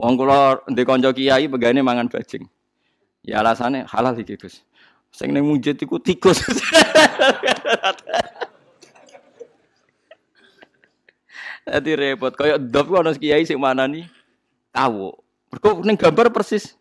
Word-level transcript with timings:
Wong 0.00 0.16
kula 0.16 0.64
ndek 0.64 0.88
kanca 0.88 1.12
kiai 1.12 1.44
pegane 1.44 1.84
mangan 1.84 2.08
bajing. 2.08 2.48
Ya 3.20 3.44
alasannya 3.44 3.84
halal 3.84 4.16
iki 4.16 4.40
Gus. 4.40 4.64
Sing 5.12 5.36
ning 5.36 5.44
mujid 5.44 5.76
iku 5.76 6.00
tikus. 6.00 6.40
Dadi 11.68 11.92
repot 11.92 12.32
kaya 12.32 12.56
dop 12.56 12.88
ku 12.88 12.96
ana 12.96 13.12
kiai 13.12 13.44
sing 13.44 13.60
manani 13.60 14.08
kawu. 14.72 15.12
Mergo 15.52 15.84
ning 15.84 16.00
gambar 16.00 16.32
persis 16.32 16.72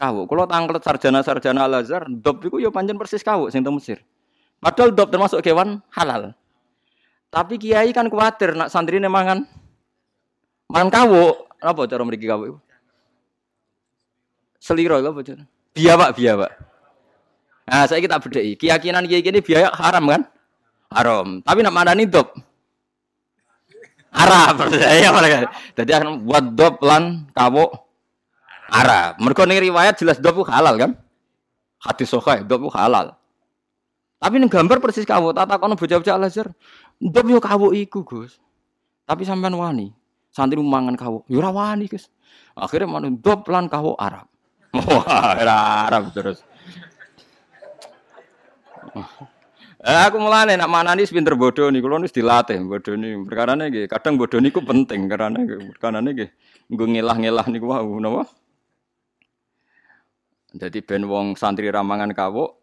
kawu. 0.00 0.24
Kula 0.24 0.48
tanglet 0.48 0.80
sarjana-sarjana 0.80 1.68
Al-Azhar, 1.68 2.08
dop 2.08 2.40
iku 2.40 2.56
ya 2.56 2.72
pancen 2.72 2.96
persis 2.96 3.20
kawu 3.20 3.52
sing 3.52 3.60
teng 3.60 3.76
Mesir. 3.76 4.00
Padahal 4.56 4.96
dop 4.96 5.12
termasuk 5.12 5.44
kewan 5.44 5.84
halal. 5.92 6.32
Tapi 7.28 7.60
kiai 7.60 7.92
kan 7.92 8.08
kuatir 8.08 8.56
nak 8.56 8.72
santrine 8.72 9.12
mangan 9.12 9.44
mangan 10.72 10.88
kawu. 10.88 11.49
Apa 11.60 11.84
cara 11.84 12.02
mriki 12.02 12.24
kawu 12.24 12.56
iku? 12.56 12.58
Seliro 14.60 14.96
apa 15.00 15.20
cara? 15.24 15.44
Biawak, 15.76 16.10
biawak. 16.16 16.52
Nah, 17.70 17.86
saya 17.86 18.02
kita 18.02 18.18
bedai. 18.18 18.58
Keyakinan 18.58 19.06
kiai 19.06 19.22
ini 19.22 19.38
biaya 19.38 19.70
haram 19.70 20.04
kan? 20.10 20.22
Haram. 20.90 21.38
Tapi 21.46 21.62
nak 21.62 21.74
mana 21.76 21.94
dop? 22.02 22.34
Haram. 24.10 24.54
Ya 25.04 25.14
mereka. 25.14 25.54
Jadi 25.78 25.90
akan 25.94 26.26
buat 26.26 26.44
dop 26.58 26.82
lan 26.82 27.30
kawo 27.30 27.70
Arab. 28.70 29.22
Mereka 29.22 29.46
nih 29.46 29.70
riwayat 29.70 29.94
jelas 30.02 30.18
dop 30.18 30.42
halal 30.50 30.74
kan? 30.74 30.98
Hadis 31.78 32.10
sokai 32.10 32.42
dop 32.42 32.66
halal. 32.74 33.14
Tapi 34.18 34.34
nih 34.42 34.50
gambar 34.50 34.82
persis 34.82 35.06
kawo. 35.06 35.30
Tata 35.30 35.56
kono 35.56 35.78
bocah-bocah 35.78 36.14
al-azhar. 36.18 36.50
Dop 36.98 37.26
yo 37.30 37.38
kawo 37.38 37.70
iku 37.70 38.02
gus. 38.02 38.42
Tapi 39.06 39.22
sampean 39.22 39.54
wani. 39.54 39.94
Santri 40.30 40.62
mangan 40.62 40.94
kawo. 40.94 41.26
Yo 41.26 41.42
wani 41.42 41.90
gus. 41.90 42.06
Akhirnya 42.54 42.86
mana 42.86 43.10
dop 43.10 43.46
lan 43.50 43.66
kawo 43.66 43.98
Arab. 43.98 44.30
Wah, 44.74 45.34
Arab 45.90 46.14
terus. 46.14 46.46
Eh, 49.80 50.00
aku 50.06 50.20
mulane 50.20 50.60
nak 50.60 50.68
manani 50.68 51.08
pinter 51.08 51.34
bodoh 51.34 51.72
nih, 51.72 51.80
kalau 51.80 51.98
nih 51.98 52.12
dilatih 52.12 52.60
bodoh 52.62 52.94
nih. 52.94 53.16
Perkara 53.24 53.56
nih, 53.56 53.88
kadang 53.90 54.14
bodoh 54.20 54.38
niku 54.38 54.60
penting 54.62 55.08
karena 55.08 55.40
perkara 55.74 55.98
nih, 56.04 56.28
gue 56.68 56.86
ngilah-ngilah 56.86 57.46
nih 57.48 57.60
wow, 57.64 57.88
nawa. 57.98 58.22
Jadi 60.54 60.82
ben 60.84 61.06
wong 61.06 61.38
santri 61.38 61.70
ramangan 61.70 62.12
kawo, 62.14 62.58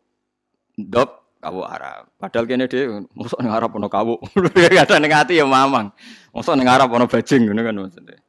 dop 0.77 1.26
kawo 1.47 1.63
Arab. 1.63 2.11
Padahal 2.19 2.43
kene 2.43 2.67
dia, 2.67 2.91
musuh 3.15 3.39
nih 3.39 3.51
Arab 3.51 3.71
ono 3.79 3.87
kawo. 3.87 4.19
Kadang 4.83 4.99
nih 4.99 5.15
hati 5.15 5.39
ya 5.39 5.47
mamang, 5.47 5.95
musuh 6.35 6.59
nih 6.59 6.67
Arab 6.67 6.91
ono 6.91 7.07
bajing, 7.07 7.47
gitu 7.47 7.55
kan 7.55 7.75
maksudnya. 7.79 8.19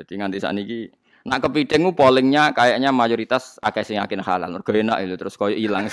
Jadi 0.00 0.12
nganti 0.16 0.40
saat 0.40 0.56
ini 0.56 0.88
Nak 1.20 1.44
kepiting 1.44 1.84
ku 1.84 1.92
pollingnya 1.92 2.56
kayaknya 2.56 2.88
mayoritas 2.96 3.60
akeh 3.60 3.84
sing 3.84 4.00
yakin 4.00 4.24
halal. 4.24 4.48
Mergo 4.56 4.72
enak 4.72 5.04
itu 5.04 5.20
terus 5.20 5.36
koyo 5.36 5.52
ilang. 5.52 5.84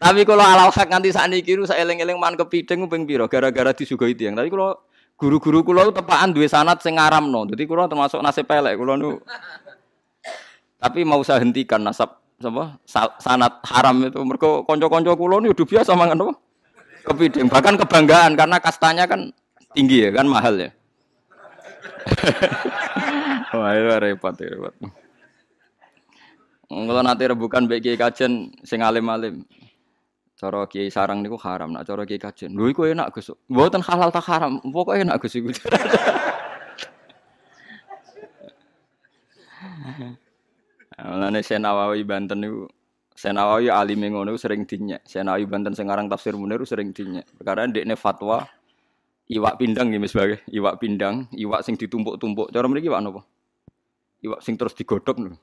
Tapi 0.00 0.24
kalau 0.24 0.40
ala 0.40 0.72
hak 0.72 0.88
nganti 0.88 1.12
saat 1.12 1.28
ini 1.28 1.44
kiru 1.44 1.68
saya 1.68 1.84
eleng-eleng 1.84 2.16
man 2.16 2.40
kepiting 2.40 2.88
ping 2.88 3.04
piro 3.04 3.28
gara-gara 3.28 3.76
disugoi 3.76 4.16
tiang. 4.16 4.32
Tapi 4.32 4.48
kalau 4.48 4.80
guru-guru 5.20 5.60
kulo 5.60 5.92
tepaan 5.92 6.32
dua 6.32 6.48
sanat 6.48 6.80
sing 6.80 6.96
no. 6.96 7.44
Jadi 7.44 7.68
kulo 7.68 7.84
termasuk 7.84 8.24
nasib 8.24 8.48
pelek 8.48 8.80
kulo 8.80 8.96
nu. 8.96 9.20
Tapi 10.80 11.04
mau 11.04 11.20
saya 11.20 11.44
hentikan 11.44 11.84
nasab 11.84 12.19
apa 12.40 12.80
sanat 13.20 13.60
haram 13.68 14.00
itu 14.00 14.16
mereka 14.24 14.64
konco-konco 14.64 15.12
kulo 15.12 15.44
nu 15.44 15.52
udah 15.52 15.66
biasa 15.68 15.92
mangan 15.92 16.24
apa? 16.24 16.32
Kepiting 17.04 17.52
bahkan 17.52 17.76
kebanggaan 17.76 18.32
karena 18.32 18.56
kastanya 18.56 19.04
kan 19.04 19.28
tinggi 19.76 20.08
ya 20.08 20.10
kan 20.12 20.24
mahal 20.24 20.56
ya. 20.56 20.72
Wah, 23.60 23.76
itu 23.76 23.92
repot, 24.00 24.32
repot. 24.32 24.72
Kalau 26.70 27.02
nanti 27.02 27.26
rebukan 27.26 27.66
bagi 27.66 27.98
kajian 27.98 28.54
sing 28.64 28.80
alim-alim. 28.80 29.44
Cara 30.38 30.64
kiai 30.64 30.88
sarang 30.88 31.20
niku 31.20 31.36
haram, 31.36 31.76
nak 31.76 31.84
cara 31.84 32.08
kiai 32.08 32.16
kajian. 32.16 32.56
Lho 32.56 32.72
iku 32.72 32.88
enak 32.88 33.12
Gus. 33.12 33.36
Mboten 33.52 33.84
halal 33.84 34.08
tak 34.08 34.24
haram, 34.24 34.56
pokoke 34.64 35.04
enak 35.04 35.20
Gus. 35.20 35.36
Mulane 41.20 41.44
Senawawi 41.44 42.00
Banten 42.08 42.40
niku 42.40 42.64
Senawawi 43.12 43.68
alim 43.68 44.00
ngono 44.08 44.40
sering 44.40 44.64
dinyek. 44.64 45.04
Senawawi 45.04 45.44
Banten 45.44 45.76
sing 45.76 45.92
aran 45.92 46.08
tafsir 46.08 46.32
Munir 46.32 46.64
sering 46.64 46.96
dinyek. 46.96 47.28
Perkara 47.36 47.68
ndekne 47.68 47.92
fatwa 47.92 48.48
iwak 49.28 49.60
pindang 49.60 49.92
nggih 49.92 50.08
sebagai 50.08 50.40
iwak 50.48 50.80
pindang, 50.80 51.28
iwak 51.36 51.60
sing 51.60 51.76
ditumpuk-tumpuk. 51.76 52.48
Cara 52.48 52.64
mriki 52.72 52.88
iwak 52.88 53.04
napa? 53.04 53.20
Iwak 54.24 54.40
sing 54.40 54.56
terus 54.56 54.72
digodhog 54.72 55.20
niku. 55.20 55.36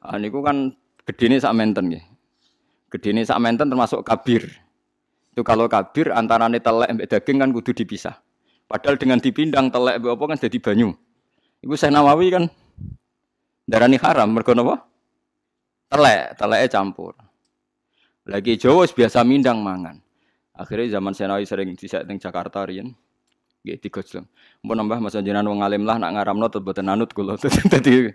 Ah 0.00 0.16
niku 0.16 0.40
kan 0.40 0.72
gedene 1.04 1.44
sak 1.44 1.52
menten 1.52 1.92
nggih. 1.92 2.04
Gedene 2.88 3.20
sak 3.28 3.36
menten 3.36 3.68
termasuk 3.68 4.00
kabir. 4.00 4.48
Itu 5.36 5.44
kalau 5.44 5.68
kabir 5.68 6.08
antarane 6.16 6.56
telek 6.56 6.88
mbek 6.96 7.12
daging 7.12 7.44
kan 7.44 7.52
kudu 7.52 7.76
dipisah. 7.76 8.16
Padahal 8.64 8.96
dengan 8.96 9.20
dipindang 9.20 9.68
telek 9.68 10.00
mbek 10.00 10.16
apa 10.16 10.24
kan 10.24 10.36
jadi 10.40 10.56
banyu. 10.56 10.96
Iku 11.60 11.76
saya 11.76 11.92
Nawawi 11.92 12.32
kan 12.32 12.48
darani 13.66 13.98
haram 13.98 14.30
mergo 14.30 14.54
napa? 14.54 14.86
Telek, 15.90 16.38
teleke 16.38 16.66
campur. 16.70 17.14
Lagi 18.26 18.58
Jawa 18.58 18.86
biasa 18.90 19.22
mindang 19.22 19.62
mangan. 19.62 20.02
Akhirnya 20.56 20.98
zaman 20.98 21.14
Senawi 21.14 21.44
sering 21.46 21.76
di 21.76 21.86
setting 21.86 22.18
Jakarta 22.18 22.66
rian. 22.66 22.90
Nggih 23.62 23.78
digojlong. 23.82 24.26
Mun 24.66 24.74
nambah 24.78 24.98
masa 24.98 25.22
jenengan 25.22 25.46
wong 25.50 25.62
alim 25.62 25.86
lah 25.86 25.98
nak 25.98 26.16
ngaramno 26.16 26.46
tetep 26.50 26.64
boten 26.64 26.90
anut 26.90 27.10
kula. 27.12 27.38
Dadi 27.72 28.10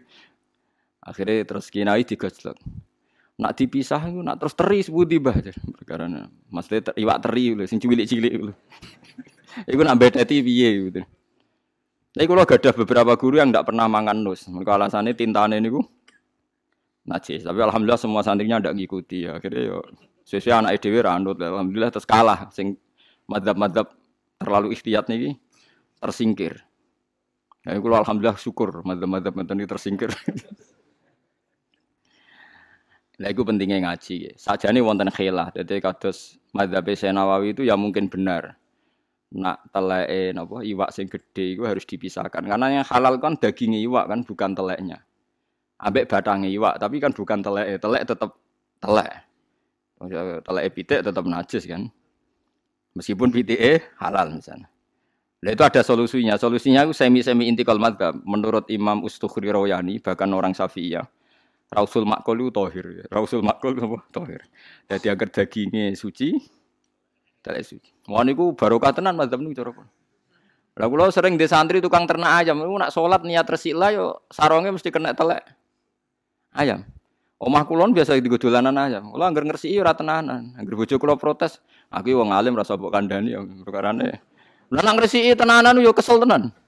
akhirnya 1.03 1.43
terus 1.47 1.67
kinai 1.71 2.03
digojlong. 2.03 2.57
Nak 3.39 3.51
dipisah 3.55 4.03
nak 4.09 4.39
terus 4.41 4.53
teri 4.57 4.79
sepundi 4.83 5.17
bah 5.17 5.35
perkara 5.79 6.07
maksudnya 6.51 6.93
iwak 6.93 7.17
teri 7.23 7.55
lho 7.55 7.63
sing 7.67 7.79
cilik-cilik 7.79 8.33
lho. 8.35 8.53
Iku 9.71 9.81
nak 9.83 9.99
bedeti 9.99 10.39
piye 10.43 10.69
gitu. 10.87 11.01
Tapi 12.11 12.27
kalau 12.27 12.43
ada 12.43 12.71
beberapa 12.75 13.13
guru 13.15 13.39
yang 13.39 13.55
tidak 13.55 13.71
pernah 13.71 13.87
makan 13.87 14.27
nus, 14.27 14.43
mereka 14.51 14.75
alasannya 14.75 15.15
tintane 15.15 15.63
niku 15.63 15.79
najis. 17.07 17.47
Tapi 17.47 17.59
alhamdulillah 17.63 18.01
semua 18.01 18.21
santrinya 18.21 18.59
tidak 18.59 18.75
ngikuti 18.75 19.27
ya. 19.27 19.39
Akhirnya 19.39 19.63
yo 19.75 19.79
Sesuai 20.21 20.63
anak 20.63 20.79
EDW 20.79 20.95
randut, 21.01 21.35
alhamdulillah 21.41 21.91
terus 21.91 22.05
kalah. 22.05 22.47
Sing 22.53 22.77
madhab-madhab 23.25 23.89
terlalu 24.37 24.77
ikhtiyat 24.77 25.09
nih 25.09 25.35
tersingkir. 25.97 26.61
Ya, 27.65 27.77
kalau 27.77 27.97
alhamdulillah 27.99 28.37
syukur 28.37 28.85
madhab-madhab 28.85 29.33
ini 29.33 29.65
tersingkir. 29.65 30.11
Nah, 33.21 33.29
itu 33.29 33.45
pentingnya 33.45 33.85
ngaji. 33.85 34.33
Saja 34.33 34.73
nih 34.73 34.81
wonten 34.81 35.05
khilah. 35.13 35.53
Jadi 35.53 35.77
kados 35.77 36.41
madhab 36.57 36.89
Nawawi 36.89 37.53
itu 37.53 37.61
ya 37.61 37.77
mungkin 37.77 38.09
benar. 38.09 38.57
Nak 39.31 39.71
teleke 39.71 40.35
napa 40.35 40.59
iwak 40.59 40.91
sing 40.91 41.07
gede 41.07 41.55
itu 41.55 41.63
harus 41.63 41.87
dipisahkan. 41.87 42.43
Karena 42.43 42.81
yang 42.81 42.85
halal 42.87 43.15
kan 43.17 43.39
dagingnya 43.39 43.79
iwak 43.79 44.11
kan 44.11 44.19
bukan 44.27 44.51
teleknya. 44.51 44.99
Ambek 45.81 46.11
batangnya 46.11 46.51
iwak, 46.51 46.77
tapi 46.77 47.01
kan 47.01 47.15
bukan 47.15 47.39
telek. 47.41 47.79
Telek 47.79 48.03
tetap 48.05 48.37
telek. 48.77 49.11
Telek 50.45 50.65
pitik 50.75 50.99
tetap 51.01 51.23
najis 51.25 51.63
kan. 51.65 51.89
Meskipun 52.93 53.31
pitik 53.31 53.87
halal 53.97 54.35
misalnya. 54.35 54.67
Nah 55.41 55.51
itu 55.57 55.63
ada 55.65 55.81
solusinya. 55.81 56.37
Solusinya 56.37 56.85
itu 56.85 56.93
semi-semi 56.93 57.49
intikal 57.49 57.81
madhab. 57.81 58.13
Menurut 58.21 58.69
Imam 58.69 59.01
Ustukhri 59.01 59.49
Rawayani, 59.49 59.97
bahkan 59.97 60.29
orang 60.29 60.53
Syafi'iyah, 60.53 61.07
Rausul 61.71 62.05
makul 62.05 62.45
itu 62.45 62.51
tohir. 62.53 63.07
Rausul 63.09 63.41
makul 63.41 63.73
itu 63.73 63.87
tohir. 64.13 64.45
Jadi 64.85 65.07
agar 65.09 65.33
dagingnya 65.33 65.97
suci, 65.97 66.37
telek 67.41 67.65
suci. 67.65 67.89
Wah 68.07 68.21
niku 68.21 68.53
barokah 68.53 68.93
tenan 68.93 69.17
madhab 69.17 69.41
niku 69.41 69.61
cara 69.61 69.73
Lah 70.79 70.87
kula 70.87 71.11
sering 71.11 71.35
di 71.35 71.43
santri 71.51 71.83
tukang 71.83 72.07
ternak 72.07 72.41
ayam, 72.41 72.63
niku 72.63 72.79
nak 72.79 72.95
salat 72.95 73.21
niat 73.27 73.43
resila 73.43 73.91
yo 73.91 74.23
sarongnya 74.31 74.71
mesti 74.71 74.87
kena 74.87 75.11
telek 75.11 75.43
ayam. 76.55 76.87
Omah 77.41 77.65
kulon 77.65 77.91
biasa 77.91 78.15
digo 78.21 78.37
dolanan 78.37 78.77
aja. 78.77 79.01
Kula 79.01 79.33
anggar 79.33 79.43
ngersiki 79.43 79.73
ora 79.81 79.97
tenanan. 79.97 80.53
Anggar 80.53 80.77
bojo 80.77 80.95
kula 81.01 81.17
protes, 81.17 81.57
aku 81.89 82.13
wong 82.13 82.29
alim 82.29 82.53
rasa 82.53 82.77
mbok 82.77 82.93
kandhani 82.93 83.33
ya 83.33 83.41
perkarane. 83.65 84.21
Lah 84.71 84.81
nang 84.85 85.01
ngresiki 85.01 85.33
tenanan 85.33 85.81
yo 85.81 85.91
kesel 85.91 86.21
tenan. 86.21 86.53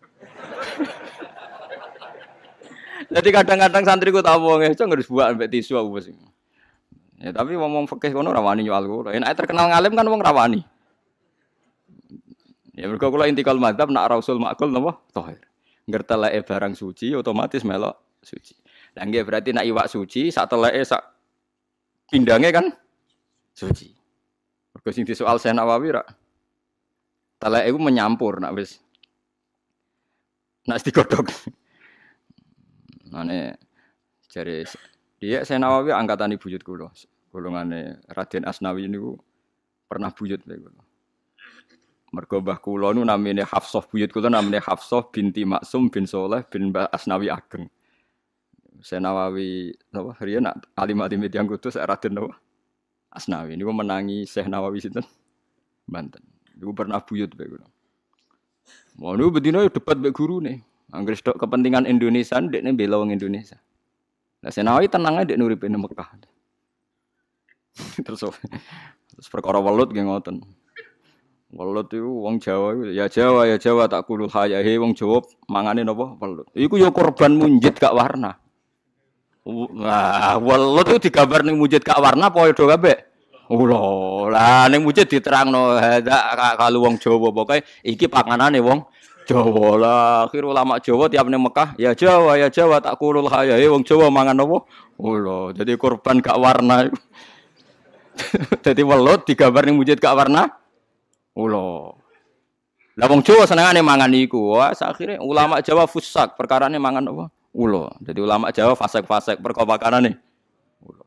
Jadi 3.13 3.29
kadang-kadang 3.29 3.85
santri 3.85 4.09
ku 4.09 4.25
tau 4.25 4.41
wong 4.41 4.65
itu 4.65 4.81
harus 4.81 5.05
buat 5.05 5.29
ambek 5.31 5.53
tisu 5.53 5.77
aku 5.77 6.01
sih. 6.01 6.17
Ya 7.23 7.31
tapi 7.31 7.55
ngomong 7.55 7.87
fikih 7.87 8.11
kono 8.11 8.35
rawani 8.35 8.67
yo 8.67 8.75
Al-Qur'an. 8.75 9.15
Enak 9.15 9.39
terkenal 9.39 9.71
ngalim 9.71 9.95
kan 9.95 10.03
wong 10.11 10.19
rawani. 10.19 10.59
Ya 12.75 12.91
mergo 12.91 13.07
kula 13.07 13.31
intikal 13.31 13.55
madzhab 13.55 13.87
nak 13.87 14.11
rasul 14.11 14.43
makul 14.43 14.67
napa? 14.75 14.99
Tahir. 15.15 15.39
Ngerteleke 15.87 16.43
barang 16.43 16.75
suci 16.75 17.15
otomatis 17.15 17.63
melok 17.63 17.95
suci. 18.19 18.59
Lah 18.99 19.07
nggih 19.07 19.23
berarti 19.23 19.55
nak 19.55 19.63
iwak 19.63 19.87
suci 19.87 20.35
sak 20.35 20.51
teleke 20.51 20.83
sak 20.83 20.99
pindange 22.11 22.51
kan 22.51 22.65
suci. 23.55 23.87
Mergo 24.75 24.89
sing 24.91 25.07
disoal 25.07 25.39
saya 25.39 25.55
Nawawi 25.55 25.95
ra. 25.95 26.03
Teleke 27.39 27.71
iku 27.71 27.79
menyampur 27.79 28.43
nak 28.43 28.51
wis 28.51 28.83
Nak 30.67 30.79
digodhog. 30.83 31.27
Mane 33.11 33.55
jare 34.27 34.67
dia 35.23 35.39
saya 35.47 35.55
Nawawi 35.55 35.95
angkatan 35.95 36.35
ibu 36.35 36.51
buyut 36.51 36.59
kula. 36.67 36.91
Golongane 37.31 38.03
Raden 38.11 38.43
Asnawi 38.43 38.91
niku 38.91 39.15
pernah 39.87 40.11
buyut 40.11 40.43
kula. 40.43 40.83
Mergo 42.11 42.43
mbah 42.43 42.59
kula 42.59 42.91
nu 42.91 43.07
namine 43.07 43.47
Hafsah 43.47 43.87
buyut 43.87 44.11
kula 44.11 44.27
namine 44.27 44.59
Hafsah 44.59 45.07
binti 45.15 45.47
Maksum 45.47 45.87
bin 45.87 46.03
Soleh 46.03 46.43
bin 46.51 46.75
Mbah 46.75 46.91
Asnawi 46.91 47.31
Ageng. 47.31 47.71
Saya 48.83 48.99
Nawawi 48.99 49.71
napa 49.95 50.19
riyen 50.19 50.43
alim 50.75 50.99
alim 50.99 51.23
yang 51.31 51.47
kudus 51.47 51.79
Raden 51.79 52.19
napa 52.19 52.35
Asnawi 53.07 53.55
niku 53.55 53.71
menangi 53.71 54.27
Syekh 54.27 54.51
Nawawi 54.51 54.83
sinten 54.83 55.07
Banten. 55.87 56.19
Niku 56.59 56.75
pernah 56.75 56.99
buyut 56.99 57.31
kula. 57.31 57.63
Mau 58.99 59.15
niku 59.15 59.39
bedino 59.39 59.63
debat 59.71 59.95
mbek 59.95 60.19
nih. 60.19 60.59
Anggere 60.91 61.15
stok 61.15 61.39
kepentingan 61.39 61.87
Indonesia 61.87 62.37
ndekne 62.43 62.75
bela 62.75 62.99
Indonesia. 63.07 63.55
Lah 64.43 64.51
Senawi 64.51 64.91
tenang 64.91 65.23
aja 65.23 65.39
nuripe 65.39 65.71
nang 65.71 65.87
Mekah. 65.87 66.19
terus 68.05 68.21
terus 69.15 69.27
perkara 69.31 69.63
welut 69.63 69.89
nggih 69.95 70.03
ngoten. 70.03 70.43
Welut 71.53 71.87
itu 71.93 72.03
wong 72.05 72.43
Jawa 72.43 72.75
ya 72.91 73.07
Jawa 73.07 73.47
ya 73.47 73.55
Jawa 73.55 73.87
tak 73.87 74.03
kulul 74.03 74.27
hayahe 74.27 74.75
wong 74.77 74.91
Jawa 74.93 75.23
mangane 75.47 75.87
napa 75.87 76.19
welut. 76.19 76.51
Iku 76.51 76.75
ya 76.75 76.91
korban 76.91 77.39
munjid 77.39 77.79
gak 77.79 77.95
warna. 77.95 78.35
Wah, 79.47 80.35
welut 80.43 80.87
itu 80.91 81.07
digambar 81.07 81.47
ning 81.47 81.55
munjid 81.55 81.79
gak 81.79 82.03
warna 82.03 82.27
padha 82.27 82.53
kabeh. 82.75 82.97
Ulo, 83.51 84.31
lah 84.31 84.71
ning 84.71 84.87
mujid 84.87 85.03
diterangno 85.03 85.75
kalau 86.55 86.87
wong 86.87 86.95
Jawa 86.95 87.29
pokoke 87.31 87.59
iki 87.83 88.07
panganane 88.07 88.63
wong 88.63 88.87
Jawa 89.23 89.69
lah, 89.79 90.27
akhir 90.27 90.43
ulama 90.43 90.77
Jawa 90.77 91.07
tiap 91.07 91.25
ning 91.31 91.39
Mekah, 91.39 91.73
ya 91.79 91.95
Jawa, 91.95 92.35
ya 92.35 92.51
Jawa 92.51 92.83
tak 92.83 92.99
kulul 92.99 93.31
haya, 93.31 93.55
wong 93.71 93.87
Jawa 93.87 94.11
mangan 94.11 94.37
apa? 94.43 94.67
Ulo, 94.99 95.55
jadi 95.55 95.73
korban 95.79 96.19
gak 96.19 96.37
warna. 96.37 96.91
jadi 98.65 98.81
welut 98.85 99.25
digambar 99.25 99.65
ning 99.65 99.79
mujid 99.79 99.97
gak 99.97 100.13
warna. 100.13 100.51
Ulo. 101.33 101.97
Lah 102.93 103.07
wong 103.09 103.25
Jawa 103.25 103.49
senengane 103.49 103.81
mangan 103.81 104.13
iku. 104.13 104.59
Wah, 104.59 104.69
akhirnya 104.69 105.17
ulama 105.17 105.57
Jawa 105.65 105.89
fusak, 105.89 106.37
perkarane 106.37 106.77
mangan 106.77 107.09
apa? 107.09 107.25
Ulo. 107.53 107.89
Jadi 108.01 108.19
ulama 108.21 108.53
Jawa 108.53 108.77
fasek-fasek 108.77 109.41
perkara 109.41 109.65
makanane. 109.65 110.17
Ulo. 110.85 111.05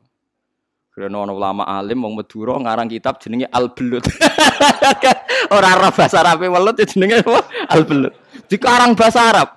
Ono 0.97 1.31
ulama 1.31 1.63
alim 1.63 2.03
wong 2.03 2.19
Madura 2.19 2.59
ngarang 2.59 2.91
kitab 2.91 3.23
jenenge 3.23 3.47
Al-Belut. 3.47 4.03
Ora 5.53 5.69
ora 5.77 5.89
bahasa 5.93 6.17
Arab 6.21 6.45
welut 6.45 6.75
ya 6.77 6.85
jenenge 6.85 7.21
apa? 7.21 7.41
Al-Belut. 7.73 8.13
Dikarang 8.49 8.97
bahasa 8.97 9.19
Arab. 9.29 9.49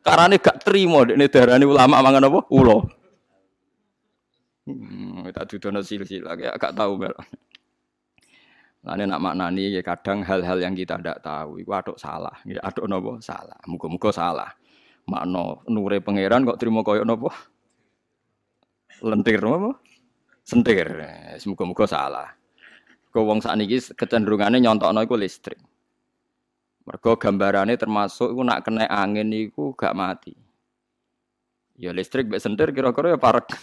Karane 0.00 0.38
gak 0.38 0.62
terima 0.62 1.02
dekne 1.02 1.26
darani 1.26 1.66
ulama 1.66 1.98
mangan 1.98 2.28
apa? 2.30 2.40
Ulo. 2.54 2.86
Hmm, 4.66 5.26
tak 5.30 5.46
dudono 5.50 5.82
silsilah 5.82 6.34
ya 6.38 6.54
gak 6.58 6.74
tahu 6.74 6.98
mel. 6.98 7.14
Lane 8.86 9.02
nak 9.10 9.18
maknani 9.18 9.74
ya 9.74 9.82
kadang 9.82 10.22
hal-hal 10.22 10.62
yang 10.62 10.74
kita 10.78 10.94
tidak 11.02 11.18
tahu 11.18 11.58
iku 11.58 11.74
aduk 11.74 11.98
salah, 11.98 12.34
ya 12.46 12.62
aduk 12.62 12.86
napa? 12.86 13.18
Salah. 13.18 13.58
Muga-muga 13.66 14.14
salah. 14.14 14.50
Makno 15.10 15.66
nure 15.66 15.98
pangeran 15.98 16.46
kok 16.46 16.58
terima 16.62 16.86
koyo 16.86 17.02
napa? 17.02 17.34
Lentir 19.02 19.42
napa? 19.42 19.74
sentir. 20.46 20.86
Semoga-moga 21.42 21.84
salah. 21.90 22.30
Kau 23.16 23.24
wong 23.24 23.40
sakniki 23.40 23.96
kecenderungane 23.96 24.60
nyontokno 24.60 25.00
iku 25.00 25.16
listrik. 25.16 25.56
Mergo 26.84 27.16
gambarane 27.16 27.72
termasuk 27.80 28.28
iku 28.28 28.44
nak 28.44 28.60
kena 28.60 28.84
angin 28.92 29.32
iku 29.32 29.72
gak 29.72 29.96
mati. 29.96 30.36
Ya 31.80 31.96
listrik 31.96 32.28
mbek 32.28 32.44
sentir 32.44 32.76
kira-kira 32.76 33.16
ya 33.16 33.18
parek. 33.18 33.56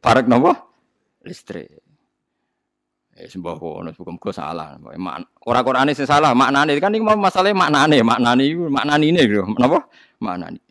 Parek 0.00 0.24
napa? 0.24 0.56
Listrik. 1.20 1.68
Eh 3.12 3.28
sembah 3.28 3.60
kono 3.60 3.92
muga-muga 3.92 4.32
salah. 4.32 4.80
Ora 5.44 5.60
Qur'ane 5.60 5.92
sing 5.92 6.08
salah, 6.08 6.32
maknane 6.32 6.80
kan 6.80 6.96
iki 6.96 7.04
masalahnya 7.04 7.60
maknane, 7.60 8.00
maknane 8.00 8.42
iku 8.48 8.72
maknane 8.72 9.04
ini 9.04 9.20
napa? 9.60 9.84
Maknane. 10.24 10.64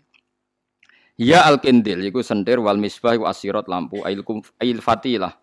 Ya 1.21 1.45
al 1.45 1.61
kendil 1.61 2.01
iku 2.01 2.25
sentir 2.25 2.57
wal 2.57 2.81
misbah 2.81 3.13
iku 3.13 3.29
asirat 3.29 3.69
lampu 3.69 4.01
ail 4.01 4.81
fatilah. 4.81 5.37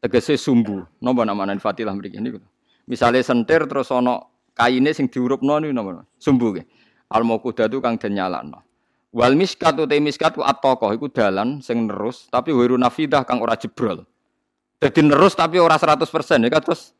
Tegese 0.00 0.36
sumbu. 0.36 0.84
Napa 1.00 1.22
namane 1.24 1.56
fatilah 1.58 1.94
mriki 1.96 2.20
niku. 2.20 2.40
Misale 2.86 3.22
sentir 3.24 3.66
terus 3.66 3.90
ana 3.90 4.22
kaine 4.54 4.92
sing 4.92 5.08
diurupno 5.08 5.58
niku 5.58 5.72
napa? 5.72 6.04
Sumbu 6.20 6.56
ke. 6.56 6.62
Al 7.12 7.22
mauqudatu 7.22 7.78
kang 7.78 7.96
den 7.96 8.18
nyalakno. 8.18 8.62
Wal 9.16 9.32
miskat 9.32 9.78
uta 9.80 9.96
miskat 9.96 10.36
ku 10.36 10.44
atoko 10.44 10.92
iku 10.92 11.08
dalan 11.08 11.64
sing 11.64 11.88
nerus 11.88 12.28
tapi 12.28 12.52
wiru 12.52 12.76
nafidah 12.76 13.24
kang 13.24 13.40
ora 13.40 13.56
jebrol. 13.56 14.04
Dadi 14.76 15.00
nerus 15.00 15.32
tapi 15.32 15.56
ora 15.56 15.80
100% 15.80 16.04
ya 16.44 16.60
terus 16.60 16.92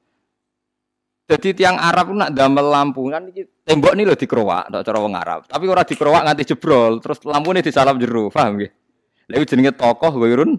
jadi 1.26 1.58
tiang 1.58 1.74
Arab 1.74 2.14
nak 2.14 2.30
damel 2.30 2.70
lampu 2.70 3.10
kan 3.10 3.26
tembok 3.66 3.98
ini 3.98 4.06
loh 4.06 4.14
dikerowak, 4.14 4.70
tak 4.70 4.82
cara 4.86 4.98
wong 5.02 5.14
Arab. 5.18 5.40
Tapi 5.50 5.66
ora 5.66 5.82
dikerowak 5.82 6.22
nganti 6.22 6.54
jebrol, 6.54 7.02
terus 7.02 7.18
lampu 7.26 7.50
ini 7.50 7.66
disalam 7.66 7.98
jeru, 7.98 8.30
paham 8.30 8.62
gak? 8.62 8.70
Lalu 9.26 9.42
jenenge 9.42 9.74
tokoh 9.74 10.14
wirun 10.22 10.54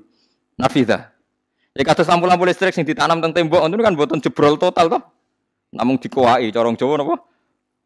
nafida. 0.59 1.15
Ya 1.77 1.85
kata 1.85 2.01
lampu-lampu 2.01 2.41
listrik 2.49 2.73
yang 2.73 2.89
ditanam 2.89 3.21
teng 3.21 3.37
tembok 3.37 3.61
itu 3.69 3.77
kan 3.85 3.93
buatan 3.93 4.17
jebrol 4.17 4.57
total 4.57 4.89
toh. 4.89 5.03
Namun 5.69 6.01
dikuai, 6.01 6.49
corong 6.49 6.73
Jawa 6.73 6.97
napa? 6.97 7.21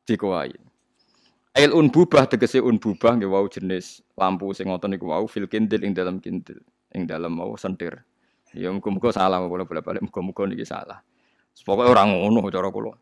Dikuai. 0.07 0.55
Ail 1.51 1.75
un 1.75 1.91
bubah 1.91 2.23
tegese 2.23 2.63
un 2.63 2.79
bubah 2.79 3.19
nggih 3.19 3.27
wau 3.27 3.43
jenis 3.51 3.99
lampu 4.15 4.55
sing 4.55 4.71
ngoten 4.71 4.95
niku 4.95 5.11
wau 5.11 5.27
fil 5.27 5.51
kindil 5.51 5.83
ing 5.83 5.91
dalam 5.91 6.23
kindil, 6.23 6.63
ing 6.95 7.03
dalam 7.03 7.35
mau 7.35 7.51
sentir. 7.59 8.07
Ya 8.55 8.71
muga-muga 8.71 9.11
salah, 9.11 9.43
boleh-boleh 9.43 9.99
muga-muga 9.99 10.47
niki 10.47 10.63
salah. 10.63 11.03
Pokoknya 11.67 11.91
orang 11.91 12.15
ngono 12.15 12.47
cara 12.47 12.71
kula. 12.71 12.95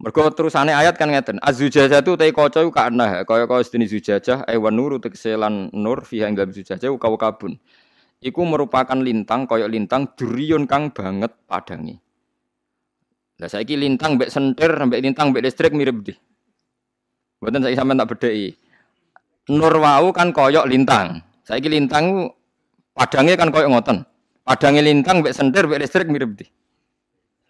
Mergo 0.00 0.24
terusane 0.32 0.72
ayat 0.72 0.96
kan 0.96 1.12
ngeten, 1.12 1.36
azujajah 1.44 2.00
tu 2.00 2.16
tai 2.16 2.32
kaca 2.32 2.64
iku 2.64 2.72
kana 2.72 3.20
kaya 3.28 3.44
kaya 3.44 3.60
sejenis 3.60 3.92
zujajah 3.92 4.48
ewan 4.48 4.72
nuru 4.72 4.96
tegese 4.96 5.36
lan 5.36 5.68
nur 5.76 6.00
fiha 6.00 6.24
ing 6.24 6.40
dalam 6.40 6.56
zujajah 6.56 6.88
kau 6.96 7.20
kabun. 7.20 7.60
Iku 8.20 8.44
merupakan 8.44 9.00
lintang 9.00 9.48
kaya 9.48 9.64
lintang 9.64 10.12
duriun 10.12 10.68
kang 10.68 10.92
banget 10.92 11.32
padangi. 11.48 11.96
Lah 13.40 13.48
saiki 13.48 13.80
lintang 13.80 14.20
mbek 14.20 14.28
sentir 14.28 14.68
mbek 14.68 15.00
lintang 15.00 15.32
mbek 15.32 15.40
listrik 15.48 15.72
mirip 15.72 16.04
di. 16.04 16.12
Mboten 17.40 17.64
saiki 17.64 17.76
sampean 17.80 18.00
tak 18.04 18.12
bedheki. 18.12 18.52
Nur 19.56 19.72
wau 19.80 20.12
kan 20.12 20.36
koyok 20.36 20.68
lintang. 20.68 21.24
Saiki 21.48 21.72
lintang 21.72 22.28
padangnya 22.92 23.40
kan 23.40 23.48
koyok 23.48 23.72
ngoten. 23.72 24.04
Padangnya 24.44 24.84
lintang 24.84 25.24
mbek 25.24 25.32
sentir 25.32 25.64
mbek 25.64 25.80
listrik 25.80 26.12
mirip 26.12 26.36
di 26.36 26.44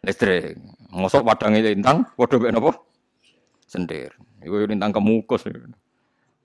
listrik. 0.05 0.57
Ngosok 0.91 1.23
padang 1.23 1.55
lintang, 1.55 2.03
padha 2.19 2.37
mek 2.41 2.53
napa? 2.53 2.71
Sentir. 3.69 4.11
Iku 4.43 4.67
lintang 4.67 4.91
kemukus. 4.91 5.47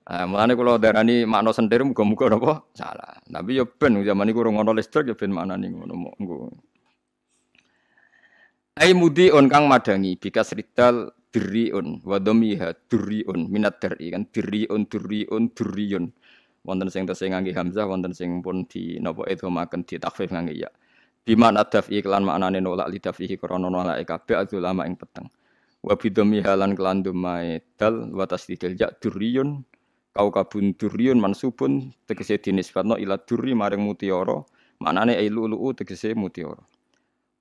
Nah, 0.06 0.22
mulane 0.30 0.54
kula 0.54 0.78
darani 0.78 1.26
makna 1.26 1.50
sentir 1.50 1.82
muga-muga 1.82 2.30
napa? 2.30 2.62
Salah. 2.78 3.18
Tapi 3.26 3.58
ya 3.58 3.66
ben 3.66 3.98
zaman 4.06 4.30
iku 4.30 4.46
ora 4.46 4.54
ono 4.54 4.70
listrik 4.70 5.10
ya 5.10 5.18
ben 5.18 5.34
maknane 5.34 5.66
ngono 5.66 5.94
monggo. 5.98 6.54
Ai 8.78 8.94
on 9.34 9.46
kang 9.50 9.66
madangi 9.66 10.14
bikas 10.14 10.54
ridal 10.54 11.10
diriun 11.34 12.06
wa 12.06 12.22
dhamiha 12.22 12.86
duriun 12.86 13.50
minat 13.50 13.82
dari 13.82 14.14
kan 14.14 14.28
diriun 14.30 14.86
duriun 14.86 15.42
duriun 15.52 16.04
wonten 16.62 16.88
sing 16.92 17.02
tesih 17.08 17.32
ngangge 17.32 17.56
hamzah 17.56 17.88
wonten 17.88 18.14
sing 18.14 18.44
pun 18.44 18.68
di 18.68 19.00
napa 19.02 19.26
idhamaken 19.26 19.82
di 19.82 19.96
takfif 19.98 20.30
ngangge 20.30 20.54
ya 20.54 20.70
Biman 21.26 21.58
adaf 21.58 21.90
iklan 21.90 22.22
maknane 22.22 22.62
nolak 22.62 22.86
lidah 22.86 23.10
fihi 23.10 23.34
krono 23.34 23.66
nolak 23.66 23.98
kabeh 24.06 24.46
lama 24.62 24.86
ing 24.86 24.94
peteng. 24.94 25.26
Wa 25.82 25.98
bidomi 25.98 26.38
halan 26.38 26.78
kelan 26.78 27.02
dumai 27.02 27.58
dal 27.74 28.14
wa 28.14 28.30
tasdidil 28.30 28.78
jak 28.78 29.02
duriyun 29.02 29.66
kau 30.16 30.32
kabun 30.32 30.72
duriyun 30.72 31.20
mansubun 31.20 31.92
tegese 32.08 32.40
dinisbatno 32.40 32.96
ila 32.96 33.20
duri 33.20 33.52
maring 33.52 33.84
mutiara 33.84 34.40
maknane 34.80 35.12
ailulu 35.20 35.76
tegese 35.76 36.16
mutiara. 36.16 36.64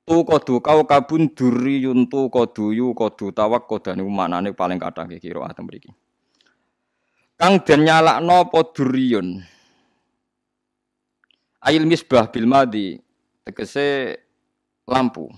Tu 0.05 0.17
kodu 0.21 0.59
kau 0.59 0.83
kabun 0.83 1.31
duriyun 1.31 2.11
tu 2.11 2.27
kodu 2.27 2.75
yu 2.75 2.91
kodu 2.91 3.31
tawak 3.31 3.65
kodane 3.71 4.03
maknane 4.03 4.51
paling 4.51 4.77
kathah 4.77 5.07
kira 5.07 5.47
atem 5.47 5.65
mriki. 5.65 5.89
Kang 7.39 7.63
den 7.63 7.87
nyalakno 7.87 8.45
apa 8.45 8.59
duriyun. 8.75 9.39
Ail 11.65 11.83
misbah 11.89 12.29
bil 12.29 12.45
madi 12.45 12.99
tegese 13.41 14.19
lampu 14.85 15.31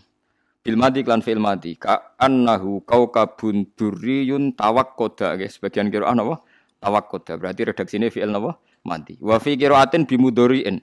bil 0.67 0.75
madi 0.75 0.99
klan 0.99 1.23
fil 1.23 1.39
madi 1.39 1.79
ka 1.79 2.19
annahu 2.19 2.83
kaukabun 2.83 3.71
durriyun 3.79 4.51
tawakkoda 4.51 5.39
guys 5.39 5.55
sebagian 5.55 5.87
kira 5.87 6.11
apa 6.11 6.43
tawakkoda 6.79 7.37
berarti 7.37 7.61
redaksine 7.67 8.09
fi'il 8.13 8.29
napa? 8.29 8.57
Madi 8.85 9.17
wa 9.19 9.35
fi 9.41 9.57
qiraatin 9.57 10.07
bimudoriin 10.07 10.79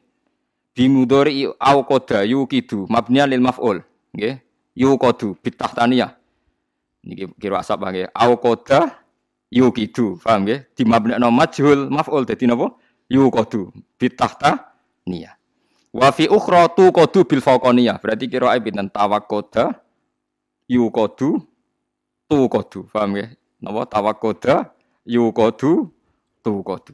bimudori 0.75 1.47
au 1.63 1.87
koda 1.87 2.27
yukidu 2.27 2.91
mabniyan 2.91 3.31
lil 3.31 3.41
maf'ul. 3.41 3.81
Nggih. 4.15 4.43
Yuqadu 4.75 5.39
bitahtaniyah 5.39 6.19
niki 7.07 7.31
kira 7.39 7.63
asap 7.63 7.79
nggih 7.87 8.11
au 8.11 8.35
koda 8.35 8.91
yukidu. 9.55 10.19
Paham 10.19 10.51
ya? 10.51 10.67
Dimabnekno 10.75 11.31
majhul 11.31 11.89
maf'ul. 11.95 12.27
Dadi 12.27 12.51
napa? 12.51 12.75
Yuqadu 13.07 13.71
bitahta 13.97 14.75
niyah. 15.07 15.39
Wa 15.95 16.11
fi 16.11 16.27
ukhra 16.27 16.67
tu 16.75 16.91
qadu 16.91 17.23
bil 17.23 17.39
faqaniyah. 17.39 18.03
Berarti 18.03 18.27
kira 18.27 18.51
pinten? 18.59 18.91
Tawakkoda 18.91 19.79
yuqadu 20.67 21.39
tu 22.27 22.39
qadu. 22.51 22.91
Paham 22.91 23.15
ya? 23.15 23.31
Napa? 23.63 23.87
Tawakkoda 23.87 24.74
yuqadu 25.05 25.93
tu 26.45 26.53
qadu. 26.65 26.93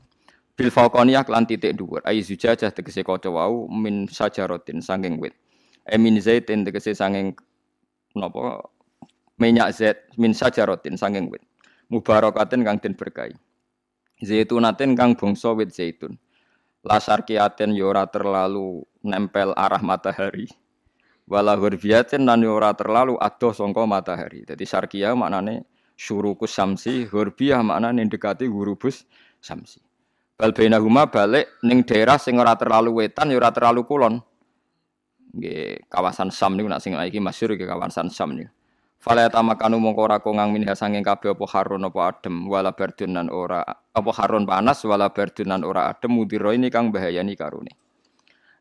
Bil 0.55 0.69
faqaniyah 0.69 1.25
lan 1.27 1.49
titik 1.49 1.73
dhuwur. 1.73 2.05
Ai 2.05 2.21
zujajah 2.21 2.69
tegese 2.69 3.01
kaca 3.01 3.33
wau 3.33 3.65
min 3.71 4.05
sajaratin 4.11 4.85
sanging 4.85 5.17
wit. 5.17 5.33
E 5.89 5.97
min 5.97 6.21
zaitin 6.21 6.69
tegese 6.69 6.93
sanging 6.93 7.33
napa 8.13 8.69
minyak 9.41 9.73
zait 9.73 9.99
min 10.21 10.37
sajaratin 10.37 11.01
sanging 11.01 11.33
wit. 11.33 11.41
Mubarakatin 11.89 12.61
kang 12.63 12.77
den 12.77 12.93
berkahi. 12.93 13.35
Zaitunatin 14.21 14.93
kang 14.93 15.17
bangsa 15.17 15.57
wit 15.57 15.73
zaitun. 15.73 16.21
Lasar 16.85 17.25
kiaten 17.25 17.73
yora 17.73 18.05
ya 18.05 18.13
terlalu 18.13 18.85
nempel 19.01 19.57
arah 19.57 19.81
matahari. 19.81 20.49
Wala 21.25 21.55
hurbiyatin 21.57 22.27
lan 22.27 22.43
ora 22.43 22.75
terlalu 22.77 23.17
adoh 23.17 23.55
sangka 23.55 23.87
matahari. 23.89 24.45
Jadi 24.45 24.65
sarkia 24.67 25.17
maknane 25.17 25.65
syurukus 26.01 26.57
samsi, 26.57 27.05
hurbiyah 27.05 27.61
maknane 27.61 28.09
dekati 28.09 28.49
hurubus 28.49 29.05
samsi. 29.37 29.85
Bal 30.41 30.57
bainahuma 30.57 31.13
balik 31.13 31.61
ning 31.61 31.85
daerah 31.85 32.17
sing 32.17 32.41
ora 32.41 32.57
terlalu 32.57 33.05
wetan 33.05 33.29
ya 33.29 33.37
ora 33.37 33.53
terlalu 33.53 33.85
kulon. 33.85 34.17
Nggih, 35.37 35.85
kawasan 35.93 36.33
Sam 36.33 36.57
niku 36.57 36.73
nak 36.73 36.81
sing 36.81 36.97
iki 36.97 37.21
masyhur 37.21 37.53
ke 37.61 37.69
kawasan 37.69 38.09
Sam 38.09 38.33
niku. 38.33 38.49
Fala 38.97 39.29
tamakanu 39.29 39.77
mongko 39.77 40.01
ora 40.09 40.19
kongang 40.21 40.53
minha 40.53 40.73
sanging 40.73 41.05
kabeh 41.05 41.37
apa 41.37 41.45
harun 41.53 41.89
apa 41.89 42.01
adem 42.09 42.49
wala 42.49 42.73
bardun 42.73 43.17
ora 43.33 43.65
apa 43.93 44.11
harun 44.17 44.45
panas 44.45 44.85
wala 44.85 45.09
bardun 45.13 45.53
ora 45.65 45.93
adem 45.93 46.17
mudira 46.17 46.53
ini 46.57 46.73
kang 46.73 46.89
bahayani 46.89 47.37
karune. 47.37 47.77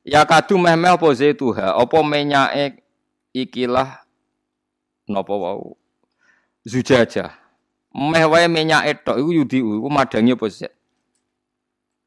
Ya 0.03 0.24
kadu 0.24 0.55
meh-meh 0.60 0.96
apa 0.96 1.08
zaituha, 1.12 1.75
apa 1.75 1.98
menyake 2.03 2.84
ikilah 3.36 4.03
napa 5.12 5.34
wau 5.36 5.78
zujaja. 6.63 7.36
Meh 7.96 8.25
wae 8.30 8.46
menyake 8.46 9.01
tok 9.01 9.18
iku 9.18 9.32
yudi 9.34 9.60
iku 9.66 9.89
madangi 9.89 10.38
apa 10.38 10.46
zat. 10.50 10.74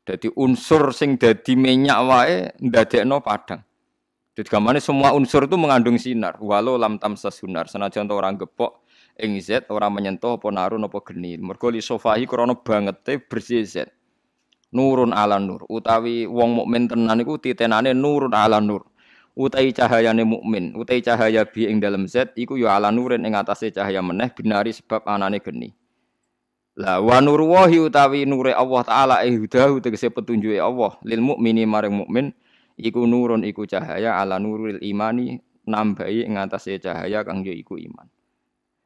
Dadi 0.03 0.31
unsur 0.35 0.91
sing 0.95 1.19
dadi 1.19 1.55
minyak 1.59 1.99
wae 2.07 2.37
ndadekno 2.59 3.23
padang. 3.23 3.63
Jadi 4.33 4.49
gamane 4.49 4.81
semua 4.81 5.13
unsur 5.13 5.45
itu 5.45 5.61
mengandung 5.61 6.01
sinar. 6.01 6.41
Walau 6.41 6.81
lam 6.81 6.97
tamsa 6.97 7.29
sunar. 7.29 7.69
Senajan 7.69 8.09
orang 8.09 8.41
gepok 8.41 8.81
ing 9.21 9.37
zat 9.45 9.69
orang 9.69 9.93
menyentuh 9.93 10.41
apa 10.41 10.49
narun 10.49 10.89
apa 10.89 10.99
geni. 11.05 11.37
Mergo 11.37 11.69
li 11.69 11.85
sofahi 11.85 12.25
krana 12.25 12.57
bangete 12.57 13.21
bersih 13.21 13.67
zat. 13.67 13.93
Nurun 14.73 15.13
ala 15.13 15.37
nur. 15.37 15.69
Utawi 15.69 16.25
wong 16.25 16.65
mukmin 16.65 16.89
tenan 16.89 17.21
iku 17.21 17.37
titenane 17.37 17.93
nurun 17.93 18.33
ala 18.33 18.57
nur. 18.57 18.89
Utai 19.33 19.73
cahayane 19.73 20.29
mukmin, 20.29 20.77
utai 20.77 21.01
cahaya 21.01 21.49
bi 21.49 21.65
ing 21.65 21.81
dalam 21.81 22.05
zat 22.05 22.37
iku 22.37 22.61
ya 22.61 22.77
ala 22.77 22.93
nurin 22.93 23.25
ing 23.25 23.33
atase 23.33 23.73
cahaya 23.73 24.05
meneh 24.05 24.29
binari 24.29 24.77
sebab 24.77 25.09
anane 25.09 25.41
geni. 25.41 25.73
Lah 26.77 27.01
wa 27.01 27.17
nur 27.21 27.41
wahi 27.49 27.81
utawi 27.81 28.29
nure 28.29 28.53
Allah 28.53 28.81
taala 28.85 29.15
eh 29.25 29.33
hudahu 29.33 29.81
tegese 29.81 30.13
petunjuke 30.13 30.57
Allah 30.57 30.97
lil 31.05 31.21
mukmini 31.25 31.69
maring 31.69 31.93
mukmin 31.93 32.33
iku 32.81 33.05
nurun 33.09 33.45
iku 33.45 33.65
cahaya 33.69 34.21
ala 34.21 34.37
nurul 34.41 34.81
imani 34.81 35.41
nambahi 35.65 36.29
ing 36.29 36.37
atase 36.37 36.77
cahaya 36.81 37.25
kang 37.25 37.41
ya 37.41 37.57
iku 37.57 37.81
iman. 37.81 38.09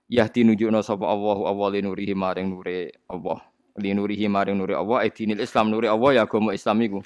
Yahdi 0.07 0.47
nunjukna 0.47 0.83
sapa 0.87 1.11
Allah 1.11 1.43
Allah 1.43 1.69
li 1.75 1.81
nurihi 1.83 2.15
maring 2.15 2.55
nure 2.55 2.95
Allah. 3.11 3.43
Li 3.83 3.91
nurihi 3.95 4.31
maring 4.31 4.63
nure 4.63 4.79
Allah 4.79 5.03
e 5.03 5.11
dinil 5.11 5.43
Islam 5.43 5.75
nure 5.75 5.91
Allah 5.91 6.11
ya 6.19 6.23
agama 6.23 6.55
Islam 6.55 6.79
iku. 6.87 7.03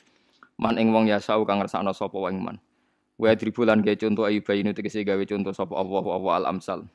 Man 0.61 0.77
ing 0.77 0.93
wong 0.93 1.09
ya 1.09 1.25
sau 1.25 1.41
kang 1.49 1.65
ngersakno 1.65 1.97
sapa 1.97 2.21
wae 2.21 2.37
iman. 2.37 2.61
Wa 3.21 3.37
dribulan 3.37 3.85
ge 3.85 4.01
contoh 4.01 4.25
ayu 4.25 4.41
bayinu 4.41 4.73
tegese 4.73 5.05
gawe 5.05 5.21
contoh 5.29 5.53
sapa 5.53 5.77
Allah 5.77 6.05
Allah 6.09 6.33
al 6.41 6.47
amsal. 6.57 6.89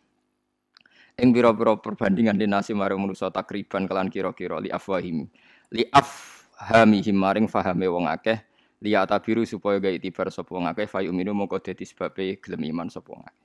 Ing 1.21 1.29
pira-pira 1.29 1.77
perbandingan 1.77 2.33
dinasi 2.33 2.73
maring 2.73 2.97
manusa 2.97 3.29
takriban 3.29 3.85
kelan 3.85 4.09
kira-kira 4.09 4.57
li 4.57 4.73
afwahim. 4.73 5.29
Li 5.69 5.85
afhamihim 5.93 7.13
maring 7.13 7.45
fahame 7.45 7.85
wong 7.85 8.09
akeh 8.09 8.41
liya 8.81 9.05
tabiru 9.05 9.45
supaya 9.45 9.77
gawe 9.77 9.93
itibar 9.93 10.33
sapa 10.33 10.51
ngake 10.51 10.89
fa 10.89 11.05
yu'minu 11.05 11.31
mongko 11.31 11.61
dadi 11.61 11.85
sebabe 11.85 12.41
gelem 12.41 12.73
iman 12.73 12.89
sapa 12.89 13.13
ngake 13.15 13.44